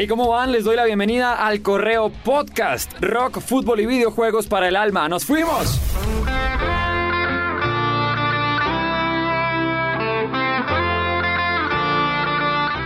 Hey, 0.00 0.06
¿cómo 0.06 0.28
van? 0.28 0.52
Les 0.52 0.62
doy 0.62 0.76
la 0.76 0.84
bienvenida 0.84 1.44
al 1.44 1.60
Correo 1.60 2.10
Podcast, 2.10 2.92
Rock, 3.00 3.40
Fútbol 3.40 3.80
y 3.80 3.86
Videojuegos 3.86 4.46
para 4.46 4.68
el 4.68 4.76
Alma. 4.76 5.08
¡Nos 5.08 5.24
fuimos! 5.24 5.80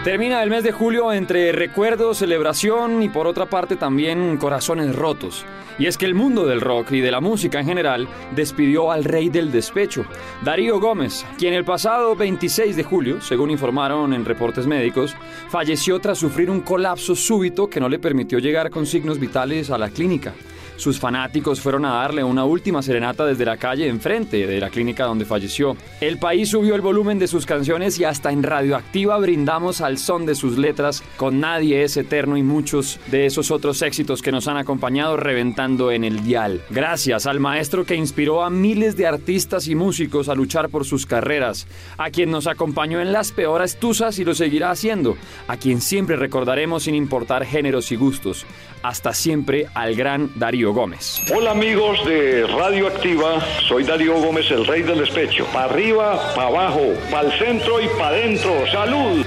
Termina 0.05 0.43
el 0.43 0.51
mes 0.51 0.65
de 0.65 0.73
julio 0.73 1.13
entre 1.13 1.53
recuerdos, 1.53 2.19
celebración 2.19 3.05
y 3.05 3.09
por 3.09 3.29
otra 3.29 3.47
parte 3.47 3.77
también 3.77 4.37
corazones 4.37 4.97
rotos. 4.97 5.45
Y 5.79 5.87
es 5.87 5.97
que 5.97 6.07
el 6.07 6.15
mundo 6.17 6.45
del 6.45 6.61
rock 6.61 6.91
y 6.91 7.01
de 7.01 7.13
la 7.13 7.21
música 7.21 7.61
en 7.61 7.67
general 7.67 8.09
despidió 8.35 8.91
al 8.91 9.05
rey 9.05 9.29
del 9.29 9.53
despecho, 9.53 10.05
Darío 10.45 10.81
Gómez, 10.81 11.25
quien 11.39 11.55
el 11.55 11.65
pasado 11.65 12.17
26 12.17 12.75
de 12.75 12.83
julio, 12.83 13.21
según 13.21 13.53
informaron 13.53 14.13
en 14.13 14.25
reportes 14.25 14.67
médicos, 14.67 15.15
falleció 15.49 16.01
tras 16.01 16.19
sufrir 16.19 16.51
un 16.51 16.63
colapso 16.63 17.15
súbito 17.15 17.71
que 17.71 17.79
no 17.79 17.89
le 17.89 18.01
permitió 18.01 18.41
llegar 18.41 18.71
con 18.71 18.87
signos 18.87 19.21
vitales 19.21 19.71
a 19.71 19.79
la 19.79 19.89
clínica. 19.89 20.35
Sus 20.83 20.99
fanáticos 20.99 21.61
fueron 21.61 21.85
a 21.85 21.93
darle 21.93 22.25
una 22.25 22.45
última 22.45 22.83
serenata 22.83 23.25
desde 23.25 23.45
la 23.45 23.57
calle 23.57 23.87
enfrente 23.87 24.49
de 24.49 24.59
la 24.59 24.69
clínica 24.69 25.05
donde 25.05 25.25
falleció. 25.25 25.77
El 26.01 26.19
país 26.19 26.49
subió 26.49 26.75
el 26.75 26.81
volumen 26.81 27.21
de 27.21 27.29
sus 27.29 27.47
canciones 27.47 28.01
y 28.01 28.05
hasta 28.05 28.33
en 28.33 28.43
Radioactiva 28.43 29.17
brindamos 29.19 29.81
al 29.81 29.97
son 29.97 30.27
de 30.27 30.35
sus 30.35 30.59
letras 30.59 31.05
con 31.17 31.39
Nadie 31.39 31.85
es 31.85 31.97
eterno 31.97 32.37
y 32.37 32.43
muchos 32.43 32.99
de 33.13 33.27
esos 33.27 33.53
otros 33.53 33.81
éxitos 33.83 34.23
que 34.23 34.33
nos 34.33 34.49
han 34.49 34.57
acompañado 34.57 35.17
reventando 35.17 35.93
en 35.93 36.03
el 36.03 36.25
dial. 36.25 36.61
Gracias 36.71 37.27
al 37.27 37.39
maestro 37.39 37.85
que 37.85 37.95
inspiró 37.95 38.43
a 38.43 38.51
miles 38.51 38.97
de 38.97 39.07
artistas 39.07 39.69
y 39.69 39.77
músicos 39.77 40.29
a 40.29 40.35
luchar 40.35 40.69
por 40.69 40.85
sus 40.85 41.07
carreras, 41.07 41.69
a 41.97 42.11
quien 42.11 42.33
nos 42.33 42.49
acompañó 42.49 43.01
en 43.01 43.13
las 43.13 43.31
peores 43.31 43.79
tusas 43.79 44.19
y 44.19 44.25
lo 44.25 44.35
seguirá 44.35 44.73
haciendo, 44.73 45.17
a 45.47 45.57
quien 45.59 45.81
siempre 45.81 46.17
recordaremos 46.17 46.83
sin 46.83 46.97
importar 46.97 47.47
géneros 47.47 47.93
y 47.93 47.95
gustos. 47.95 48.45
Hasta 48.83 49.15
siempre 49.15 49.69
al 49.75 49.95
gran 49.95 50.33
Darío 50.35 50.72
Gómez. 50.73 51.23
Hola 51.35 51.53
amigos 51.53 52.05
de 52.05 52.47
Radio 52.47 52.87
Activa, 52.87 53.41
soy 53.69 53.85
Darío 53.85 54.15
Gómez, 54.15 54.51
el 54.51 54.67
rey 54.67 54.83
del 54.83 54.99
despecho. 54.99 55.47
Pa' 55.53 55.65
arriba, 55.65 56.33
pa' 56.35 56.47
abajo, 56.47 56.95
pa' 57.11 57.21
el 57.21 57.33
centro 57.39 57.81
y 57.81 57.89
pa' 57.99 58.09
adentro. 58.09 58.67
¡Salud! 58.71 59.25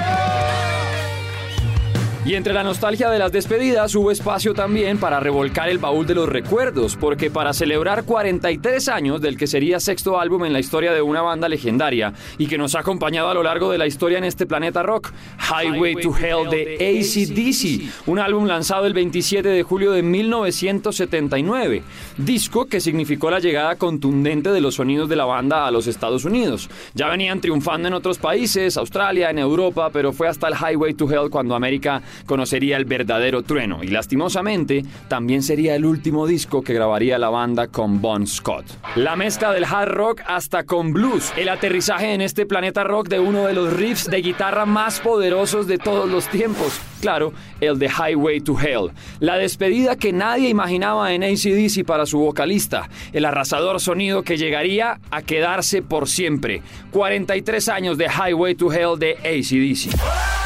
Y 2.26 2.34
entre 2.34 2.54
la 2.54 2.64
nostalgia 2.64 3.12
de 3.12 3.20
las 3.20 3.32
despedidas 3.32 3.94
hubo 3.94 4.10
espacio 4.10 4.56
también 4.56 4.98
para 4.98 5.20
revolcar 5.20 5.70
el 5.70 5.78
baúl 5.78 6.08
de 6.08 6.16
los 6.16 6.28
recuerdos, 6.28 6.96
porque 6.96 7.30
para 7.30 7.54
celebrar 7.54 8.04
43 8.04 8.90
años 8.90 9.22
del 9.22 9.38
que 9.38 9.46
sería 9.46 9.80
sexto 9.80 10.20
álbum 10.20 10.44
en 10.46 10.52
la 10.52 10.60
historia 10.60 10.92
de 10.92 11.04
una 11.04 11.22
banda 11.22 11.48
legendaria 11.48 12.14
y 12.40 12.48
que 12.48 12.58
nos 12.58 12.74
ha 12.74 12.80
acompañado 12.80 13.30
a 13.30 13.36
lo 13.36 13.44
largo 13.44 13.70
de 13.70 13.78
la 13.78 13.86
historia 13.86 14.18
en 14.18 14.24
este 14.24 14.48
planeta 14.48 14.82
rock, 14.82 15.12
Highway 15.38 15.98
to 15.98 16.18
Hell 16.18 16.50
de 16.50 16.78
ACDC, 16.82 18.08
un 18.08 18.18
álbum 18.18 18.48
lanzado 18.48 18.88
el 18.88 18.96
27 18.96 19.48
de 19.48 19.62
julio 19.62 19.92
de 19.92 20.02
1979, 20.02 21.84
disco 22.18 22.66
que 22.66 22.82
significó 22.82 23.30
la 23.30 23.40
llegada 23.40 23.76
contundente 23.76 24.52
de 24.52 24.62
los 24.62 24.74
sonidos 24.74 25.10
de 25.10 25.16
la 25.16 25.26
banda 25.26 25.68
a 25.68 25.72
los 25.72 25.86
Estados 25.86 26.26
Unidos. 26.26 26.72
Ya 26.96 27.08
venían 27.08 27.40
triunfando 27.40 27.88
en 27.88 27.94
otros 27.94 28.18
países, 28.18 28.78
Australia, 28.78 29.30
en 29.30 29.38
Europa, 29.38 29.92
pero 29.94 30.12
fue 30.12 30.28
hasta 30.28 30.48
el 30.48 30.56
Highway 30.56 30.96
to 30.96 31.08
Hell 31.08 31.30
cuando 31.30 31.54
América 31.54 32.02
conocería 32.26 32.78
el 32.78 32.86
verdadero 32.86 33.44
trueno 33.44 33.84
y 33.84 33.88
lastimosamente 33.88 34.84
también 35.08 35.44
sería 35.44 35.76
el 35.76 35.86
último 35.86 36.28
disco 36.28 36.62
que 36.62 36.74
grabaría 36.74 37.18
la 37.18 37.30
banda 37.30 37.68
con 37.68 38.02
Bon 38.02 38.28
Scott. 38.28 38.66
La 38.96 39.16
mezcla 39.16 39.52
del 39.52 39.66
hard 39.66 39.92
rock 39.92 40.22
hasta 40.28 40.64
con 40.64 40.94
blues, 40.94 41.34
el 41.38 41.50
aterrizaje 41.50 42.14
en 42.14 42.22
este 42.22 42.46
planeta 42.46 42.84
rock 42.84 43.10
de 43.10 43.20
uno 43.20 43.46
de 43.46 43.54
los 43.54 43.74
riffs 43.74 44.10
de 44.10 44.22
guitarra 44.22 44.66
más 44.66 45.00
poderosos 45.00 45.68
de 45.68 45.78
todos 45.78 46.10
los 46.10 46.28
tiempos, 46.28 46.80
claro, 47.02 47.34
el 47.62 47.80
de 47.80 47.88
Highway 47.88 48.42
to 48.42 48.60
Hell, 48.60 48.92
la 49.20 49.38
despedida 49.38 49.96
que 49.96 50.14
nadie 50.14 50.50
imaginaba 50.50 51.14
en 51.14 51.24
ACDC 51.24 51.86
para 51.86 52.06
su 52.06 52.20
vocalista, 52.20 52.90
el 53.14 53.26
arrasador 53.26 53.80
sonido 53.80 54.24
que 54.24 54.38
llegaría 54.38 55.00
a 55.12 55.22
quedarse 55.22 55.82
por 55.82 56.08
siempre, 56.08 56.62
43 56.92 57.70
años 57.70 57.98
de 57.98 58.06
Highway 58.06 58.56
to 58.56 58.72
Hell 58.72 59.00
de 59.00 59.16
ACDC. 59.18 60.45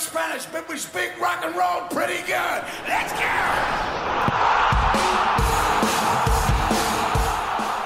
Spanish, 0.00 0.46
but 0.46 0.66
we 0.66 0.78
speak 0.78 1.20
rock 1.20 1.44
and 1.44 1.54
roll 1.54 1.82
pretty 1.90 2.22
good. 2.26 2.64
Let's 2.88 3.12
go! 3.12 3.20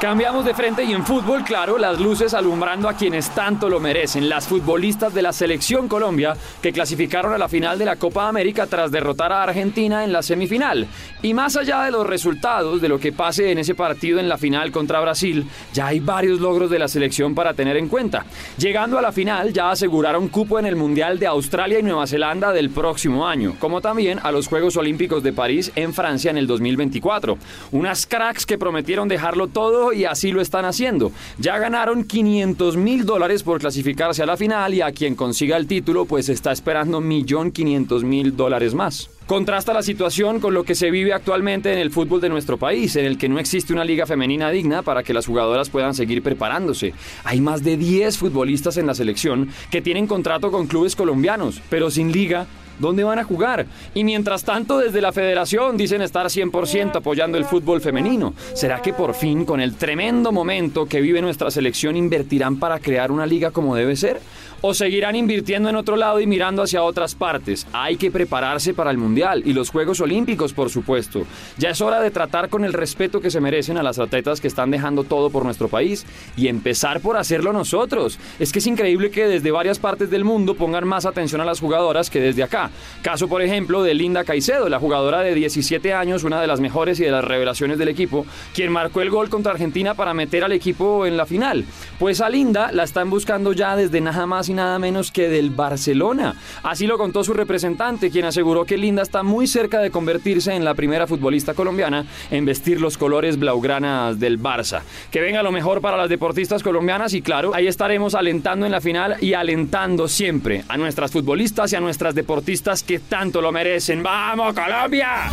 Cambiamos 0.05 0.45
de 0.45 0.53
frente 0.53 0.85
y 0.85 0.93
en 0.93 1.03
fútbol, 1.03 1.45
claro, 1.45 1.79
las 1.79 1.99
luces 1.99 2.35
alumbrando 2.35 2.91
a 2.91 2.93
quienes 2.93 3.31
tanto 3.31 3.71
lo 3.71 3.81
merecen, 3.81 4.29
las 4.29 4.47
futbolistas 4.47 5.15
de 5.15 5.23
la 5.23 5.33
selección 5.33 5.89
Colombia 5.89 6.37
que 6.61 6.75
clasificaron 6.75 7.33
a 7.33 7.39
la 7.39 7.49
final 7.49 7.79
de 7.79 7.87
la 7.87 7.97
Copa 7.97 8.29
América 8.29 8.67
tras 8.67 8.91
derrotar 8.91 9.33
a 9.33 9.43
Argentina 9.43 10.05
en 10.05 10.13
la 10.13 10.23
semifinal. 10.23 10.87
Y 11.23 11.33
más 11.33 11.57
allá 11.57 11.85
de 11.85 11.91
los 11.91 12.07
resultados, 12.07 12.83
de 12.83 12.91
lo 12.91 13.01
que 13.01 13.13
pase 13.13 13.51
en 13.51 13.57
ese 13.57 13.75
partido 13.75 14.21
en 14.21 14.29
la 14.29 14.37
final 14.37 14.71
contra 14.73 15.01
Brasil, 15.01 15.49
ya 15.73 15.87
hay 15.87 16.01
varios 16.01 16.39
logros 16.39 16.69
de 16.69 16.79
la 16.79 16.89
selección 16.89 17.35
para 17.35 17.55
tener 17.55 17.79
en 17.79 17.89
cuenta. 17.89 18.27
Llegando 18.59 18.99
a 18.99 19.03
la 19.03 19.11
final, 19.11 19.55
ya 19.55 19.71
aseguraron 19.71 20.29
cupo 20.29 20.59
en 20.59 20.67
el 20.67 20.77
Mundial 20.77 21.19
de 21.19 21.29
Australia 21.29 21.79
y 21.79 21.83
Nueva 21.83 22.07
Zelanda 22.07 22.53
del 22.53 22.69
próximo 22.69 23.27
año, 23.27 23.57
como 23.59 23.81
también 23.81 24.21
a 24.23 24.33
los 24.33 24.49
Juegos 24.49 24.77
Olímpicos 24.77 25.23
de 25.23 25.33
París 25.33 25.73
en 25.77 25.95
Francia 25.95 26.31
en 26.31 26.37
el 26.37 26.47
2024. 26.47 27.39
Unas 27.73 28.07
cracks 28.07 28.45
que 28.45 28.59
prometieron 28.59 29.09
dejarlo 29.09 29.49
todo 29.49 29.94
y 29.95 30.05
así 30.05 30.33
lo 30.33 30.41
están 30.41 30.65
haciendo. 30.65 31.13
Ya 31.39 31.59
ganaron 31.59 32.05
500 32.05 32.77
mil 32.77 33.05
dólares 33.07 33.43
por 33.43 33.61
clasificarse 33.61 34.23
a 34.23 34.27
la 34.27 34.37
final 34.37 34.75
y 34.75 34.81
a 34.81 34.93
quien 34.93 35.15
consiga 35.15 35.57
el 35.57 35.67
título 35.67 36.05
pues 36.05 36.29
está 36.29 36.53
esperando 36.53 37.01
1.500.000 37.01 38.33
dólares 38.33 38.75
más. 38.75 39.11
Contrasta 39.27 39.73
la 39.73 39.83
situación 39.83 40.39
con 40.39 40.53
lo 40.53 40.65
que 40.65 40.75
se 40.75 40.91
vive 40.91 41.15
actualmente 41.15 41.73
en 41.73 41.79
el 41.79 41.91
fútbol 41.91 42.21
de 42.21 42.29
nuestro 42.29 42.59
país, 42.59 42.95
en 42.97 43.07
el 43.07 43.17
que 43.17 43.31
no 43.31 43.39
existe 43.39 43.73
una 43.73 43.85
liga 43.85 44.05
femenina 44.05 44.51
digna 44.51 44.83
para 44.83 45.03
que 45.03 45.15
las 45.15 45.27
jugadoras 45.27 45.71
puedan 45.71 45.95
seguir 45.95 46.23
preparándose. 46.23 46.93
Hay 47.25 47.41
más 47.41 47.65
de 47.65 47.79
10 47.79 48.19
futbolistas 48.19 48.77
en 48.77 48.87
la 48.87 48.95
selección 48.95 49.49
que 49.71 49.81
tienen 49.81 50.07
contrato 50.07 50.51
con 50.51 50.67
clubes 50.67 50.95
colombianos, 50.95 51.63
pero 51.71 51.91
sin 51.91 52.13
liga 52.13 52.47
¿Dónde 52.79 53.05
van 53.05 53.19
a 53.19 53.25
jugar? 53.25 53.67
Y 53.95 54.05
mientras 54.05 54.45
tanto, 54.45 54.79
desde 54.79 55.01
la 55.01 55.13
federación 55.13 55.77
dicen 55.77 56.03
estar 56.03 56.27
100% 56.27 56.97
apoyando 56.97 57.39
el 57.39 57.45
fútbol 57.45 57.81
femenino. 57.81 58.35
¿Será 58.55 58.83
que 58.83 58.93
por 58.93 59.15
fin, 59.15 59.45
con 59.45 59.61
el 59.61 59.77
tremendo 59.77 60.33
momento 60.33 60.87
que 60.87 61.01
vive 61.01 61.23
nuestra 61.23 61.51
selección, 61.51 61.97
invertirán 61.97 62.59
para 62.59 62.79
crear 62.79 63.13
una 63.13 63.27
liga 63.27 63.51
como 63.51 63.77
debe 63.77 63.97
ser? 63.97 64.21
¿O 64.67 64.73
seguirán 64.73 65.15
invirtiendo 65.15 65.69
en 65.69 65.77
otro 65.77 65.95
lado 65.95 66.21
y 66.21 66.27
mirando 66.27 66.63
hacia 66.63 66.83
otras 66.83 67.15
partes? 67.15 67.67
Hay 67.75 67.97
que 67.97 68.11
prepararse 68.11 68.73
para 68.73 68.91
el 68.91 68.97
Mundial 68.97 69.43
y 69.45 69.53
los 69.53 69.69
Juegos 69.69 70.01
Olímpicos, 70.01 70.55
por 70.55 70.71
supuesto. 70.71 71.27
Ya 71.59 71.69
es 71.69 71.83
hora 71.83 72.01
de 72.01 72.11
tratar 72.11 72.49
con 72.49 72.65
el 72.65 72.73
respeto 72.73 73.21
que 73.21 73.31
se 73.31 73.43
merecen 73.43 73.77
a 73.77 73.83
las 73.83 73.99
atletas 73.99 74.41
que 74.41 74.49
están 74.49 74.71
dejando 74.71 75.05
todo 75.05 75.29
por 75.29 75.45
nuestro 75.45 75.69
país 75.69 76.07
y 76.35 76.49
empezar 76.49 77.01
por 77.01 77.19
hacerlo 77.19 77.53
nosotros. 77.53 78.19
Es 78.39 78.53
que 78.53 78.61
es 78.61 78.67
increíble 78.67 79.11
que 79.11 79.27
desde 79.27 79.51
varias 79.51 79.79
partes 79.79 80.09
del 80.09 80.25
mundo 80.25 80.55
pongan 80.55 80.89
más 80.89 81.05
atención 81.05 81.43
a 81.43 81.45
las 81.45 81.61
jugadoras 81.61 82.09
que 82.09 82.21
desde 82.21 82.43
acá. 82.43 82.64
Caso, 83.03 83.29
por 83.29 83.43
ejemplo, 83.43 83.83
de 83.83 83.95
Linda 83.95 84.25
Caicedo, 84.25 84.69
la 84.69 84.79
jugadora 84.79 85.21
de 85.21 85.35
17 85.35 85.93
años, 85.93 86.25
una 86.25 86.41
de 86.41 86.47
las 86.47 86.61
mejores 86.61 86.99
y 87.01 87.05
de 87.05 87.11
las 87.11 87.25
revelaciones 87.25 87.79
del 87.79 87.89
equipo, 87.89 88.27
quien 88.55 88.73
marcó 88.73 89.01
el 89.03 89.11
gol 89.11 89.29
contra 89.29 89.53
Argentina 89.53 89.95
para 89.95 90.15
meter 90.15 90.45
al 90.45 90.53
equipo 90.53 91.07
en 91.07 91.17
la 91.17 91.27
final. 91.27 91.65
Pues 91.99 92.21
a 92.21 92.29
Linda 92.29 92.73
la 92.73 92.85
están 92.85 93.11
buscando 93.11 93.53
ya 93.53 93.77
desde 93.77 94.01
nada 94.01 94.27
más 94.27 94.49
y 94.49 94.55
nada 94.55 94.79
menos 94.79 95.11
que 95.11 95.29
del 95.29 95.51
Barcelona. 95.51 96.35
Así 96.63 96.87
lo 96.87 96.99
contó 96.99 97.25
su 97.25 97.35
representante, 97.35 98.11
quien 98.11 98.25
aseguró 98.25 98.65
que 98.65 98.79
Linda 98.79 99.03
está 99.03 99.23
muy 99.23 99.47
cerca 99.47 99.81
de 99.81 99.91
convertirse 99.91 100.55
en 100.55 100.65
la 100.65 100.75
primera 100.75 101.07
futbolista 101.07 101.55
colombiana 101.55 102.07
en 102.31 102.45
vestir 102.45 102.81
los 102.81 102.97
colores 102.97 103.39
blaugranas 103.39 104.19
del 104.19 104.41
Barça. 104.41 104.83
Que 105.11 105.21
venga 105.21 105.43
lo 105.43 105.53
mejor 105.53 105.81
para 105.81 105.97
las 105.97 106.09
deportistas 106.09 106.63
colombianas 106.63 107.15
y 107.15 107.23
claro, 107.23 107.55
ahí 107.55 107.67
estaremos 107.67 108.15
alentando 108.15 108.67
en 108.67 108.73
la 108.73 108.81
final 108.81 109.17
y 109.21 109.35
alentando 109.35 110.09
siempre 110.09 110.65
a 110.69 110.77
nuestras 110.77 111.11
futbolistas 111.11 111.73
y 111.73 111.77
a 111.77 111.81
nuestras 111.81 112.15
deportistas 112.15 112.54
que 112.87 112.99
tanto 112.99 113.41
lo 113.41 113.53
merecen. 113.53 114.03
¡Vamos, 114.03 114.55
Colombia! 114.55 115.31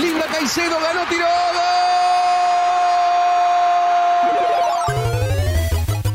Linda 0.00 0.26
Caicedo 0.32 0.76
ganó 0.80 1.08
tiro. 1.08 1.26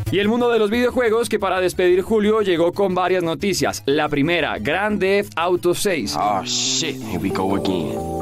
Y 0.09 0.19
el 0.19 0.29
mundo 0.29 0.49
de 0.49 0.57
los 0.57 0.69
videojuegos 0.69 1.27
que 1.27 1.38
para 1.38 1.59
despedir 1.59 2.01
Julio 2.01 2.41
llegó 2.41 2.71
con 2.71 2.95
varias 2.95 3.23
noticias. 3.23 3.83
La 3.85 4.07
primera, 4.07 4.57
Grand 4.57 4.99
Theft 4.99 5.33
Auto 5.35 5.75
6. 5.75 6.15
Oh 6.17 6.41
shit, 6.45 6.95
here 7.03 7.19
we 7.19 7.29
go 7.29 7.55
again 7.55 8.16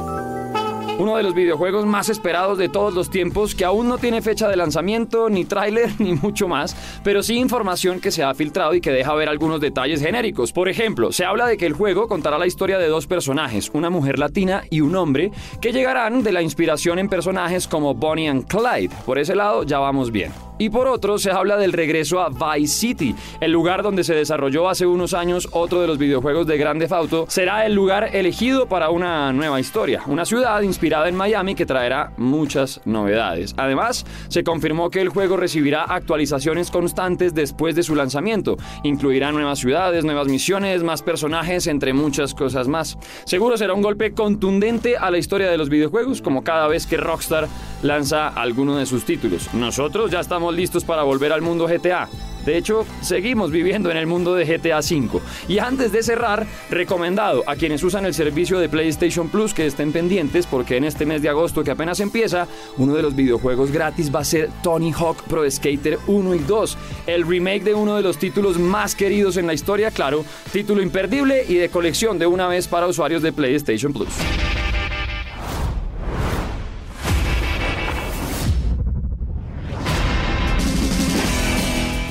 uno 0.97 1.17
de 1.17 1.23
los 1.23 1.33
videojuegos 1.33 1.85
más 1.85 2.09
esperados 2.09 2.57
de 2.57 2.69
todos 2.69 2.93
los 2.93 3.09
tiempos 3.09 3.53
que 3.53 3.65
aún 3.65 3.87
no 3.87 3.97
tiene 3.97 4.21
fecha 4.21 4.47
de 4.47 4.55
lanzamiento, 4.55 5.29
ni 5.29 5.43
tráiler, 5.45 5.89
ni 5.99 6.13
mucho 6.13 6.47
más, 6.47 6.75
pero 7.03 7.21
sí 7.21 7.35
información 7.35 7.99
que 7.99 8.11
se 8.11 8.23
ha 8.23 8.33
filtrado 8.33 8.73
y 8.73 8.81
que 8.81 8.91
deja 8.91 9.13
ver 9.13 9.29
algunos 9.29 9.59
detalles 9.59 10.01
genéricos. 10.01 10.51
Por 10.51 10.69
ejemplo, 10.69 11.11
se 11.11 11.25
habla 11.25 11.47
de 11.47 11.57
que 11.57 11.65
el 11.65 11.73
juego 11.73 12.07
contará 12.07 12.37
la 12.37 12.47
historia 12.47 12.77
de 12.77 12.87
dos 12.87 13.07
personajes, 13.07 13.69
una 13.73 13.89
mujer 13.89 14.19
latina 14.19 14.63
y 14.69 14.81
un 14.81 14.95
hombre, 14.95 15.31
que 15.59 15.73
llegarán 15.73 16.23
de 16.23 16.31
la 16.31 16.41
inspiración 16.41 16.99
en 16.99 17.09
personajes 17.09 17.67
como 17.67 17.93
Bonnie 17.93 18.27
and 18.27 18.47
Clyde. 18.47 18.95
Por 19.05 19.19
ese 19.19 19.35
lado 19.35 19.63
ya 19.63 19.79
vamos 19.79 20.11
bien. 20.11 20.44
Y 20.57 20.69
por 20.69 20.87
otro 20.87 21.17
se 21.17 21.31
habla 21.31 21.57
del 21.57 21.73
regreso 21.73 22.19
a 22.21 22.29
Vice 22.29 22.73
City, 22.73 23.15
el 23.39 23.51
lugar 23.51 23.83
donde 23.83 24.03
se 24.03 24.15
desarrolló 24.15 24.69
hace 24.69 24.85
unos 24.85 25.13
años 25.13 25.47
otro 25.51 25.81
de 25.81 25.87
los 25.87 25.97
videojuegos 25.97 26.47
de 26.47 26.57
Grande 26.57 26.87
Auto, 26.89 27.25
será 27.27 27.65
el 27.65 27.73
lugar 27.73 28.15
elegido 28.15 28.67
para 28.67 28.89
una 28.89 29.33
nueva 29.33 29.59
historia, 29.59 30.03
una 30.07 30.25
ciudad 30.25 30.61
inspirada 30.61 31.09
en 31.09 31.15
Miami 31.15 31.55
que 31.55 31.65
traerá 31.65 32.11
muchas 32.17 32.81
novedades. 32.85 33.53
Además, 33.57 34.05
se 34.27 34.43
confirmó 34.43 34.89
que 34.89 35.01
el 35.01 35.09
juego 35.09 35.35
recibirá 35.37 35.83
actualizaciones 35.83 36.71
constantes 36.71 37.33
después 37.33 37.75
de 37.75 37.83
su 37.83 37.95
lanzamiento, 37.95 38.57
incluirá 38.83 39.31
nuevas 39.31 39.59
ciudades, 39.59 40.05
nuevas 40.05 40.27
misiones, 40.27 40.83
más 40.83 41.01
personajes, 41.01 41.67
entre 41.67 41.93
muchas 41.93 42.33
cosas 42.33 42.67
más. 42.67 42.97
Seguro 43.25 43.57
será 43.57 43.73
un 43.73 43.81
golpe 43.81 44.13
contundente 44.13 44.97
a 44.97 45.11
la 45.11 45.17
historia 45.17 45.49
de 45.49 45.57
los 45.57 45.69
videojuegos, 45.69 46.21
como 46.21 46.43
cada 46.43 46.67
vez 46.67 46.85
que 46.85 46.97
Rockstar 46.97 47.47
lanza 47.85 48.29
alguno 48.29 48.77
de 48.77 48.85
sus 48.85 49.05
títulos. 49.05 49.53
Nosotros 49.53 50.11
ya 50.11 50.19
estamos 50.19 50.53
listos 50.53 50.83
para 50.83 51.03
volver 51.03 51.31
al 51.31 51.41
mundo 51.41 51.67
GTA. 51.67 52.09
De 52.45 52.57
hecho, 52.57 52.85
seguimos 53.01 53.49
viviendo 53.49 53.89
en 53.89 53.97
el 53.97 54.05
mundo 54.05 54.35
de 54.35 54.45
GTA 54.45 54.77
V. 54.77 55.19
Y 55.47 55.57
antes 55.57 55.91
de 55.91 56.03
cerrar, 56.03 56.45
recomendado 56.69 57.43
a 57.47 57.55
quienes 57.55 57.83
usan 57.83 58.05
el 58.05 58.13
servicio 58.13 58.59
de 58.59 58.69
PlayStation 58.69 59.29
Plus 59.29 59.53
que 59.53 59.65
estén 59.65 59.91
pendientes 59.91 60.45
porque 60.45 60.77
en 60.77 60.83
este 60.83 61.07
mes 61.07 61.23
de 61.23 61.29
agosto 61.29 61.63
que 61.63 61.71
apenas 61.71 61.99
empieza, 61.99 62.47
uno 62.77 62.93
de 62.93 63.01
los 63.01 63.15
videojuegos 63.15 63.71
gratis 63.71 64.13
va 64.13 64.19
a 64.19 64.25
ser 64.25 64.49
Tony 64.61 64.93
Hawk 64.93 65.23
Pro 65.23 65.49
Skater 65.49 65.97
1 66.05 66.35
y 66.35 66.39
2, 66.39 66.77
el 67.07 67.27
remake 67.27 67.63
de 67.63 67.73
uno 67.73 67.95
de 67.95 68.03
los 68.03 68.19
títulos 68.19 68.59
más 68.59 68.93
queridos 68.93 69.37
en 69.37 69.47
la 69.47 69.55
historia, 69.55 69.89
claro, 69.89 70.23
título 70.51 70.83
imperdible 70.83 71.45
y 71.47 71.55
de 71.55 71.69
colección 71.69 72.19
de 72.19 72.27
una 72.27 72.47
vez 72.47 72.67
para 72.67 72.85
usuarios 72.85 73.23
de 73.23 73.33
PlayStation 73.33 73.91
Plus. 73.91 74.09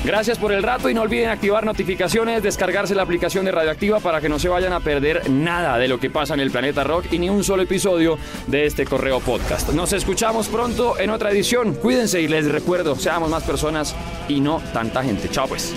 Gracias 0.05 0.37
por 0.37 0.51
el 0.51 0.61
rato 0.61 0.87
y 0.87 0.93
no 0.93 1.01
olviden 1.01 1.29
activar 1.29 1.65
notificaciones, 1.65 2.43
descargarse 2.43 2.93
la 2.93 3.01
aplicación 3.01 3.43
de 3.43 3.51
Radioactiva 3.51 3.99
para 3.99 4.21
que 4.21 4.29
no 4.29 4.37
se 4.37 4.47
vayan 4.47 4.71
a 4.71 4.79
perder 4.79 5.31
nada 5.31 5.79
de 5.79 5.87
lo 5.87 5.99
que 5.99 6.11
pasa 6.11 6.35
en 6.35 6.41
el 6.41 6.51
planeta 6.51 6.83
rock 6.83 7.11
y 7.11 7.17
ni 7.17 7.27
un 7.27 7.43
solo 7.43 7.63
episodio 7.63 8.19
de 8.45 8.67
este 8.67 8.85
correo 8.85 9.19
podcast. 9.19 9.69
Nos 9.69 9.93
escuchamos 9.93 10.47
pronto 10.47 10.99
en 10.99 11.09
otra 11.09 11.31
edición. 11.31 11.73
Cuídense 11.73 12.21
y 12.21 12.27
les 12.27 12.45
recuerdo, 12.45 12.95
seamos 12.95 13.31
más 13.31 13.43
personas 13.43 13.95
y 14.27 14.41
no 14.41 14.61
tanta 14.73 15.03
gente. 15.03 15.27
Chao 15.29 15.47
pues. 15.47 15.73